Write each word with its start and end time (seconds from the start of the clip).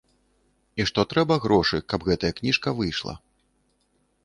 І 0.81 0.87
што 0.89 1.03
трэба 1.11 1.37
грошы, 1.43 1.77
каб 1.95 2.09
гэтая 2.09 2.33
кніжка 2.41 2.69
выйшла. 2.83 3.13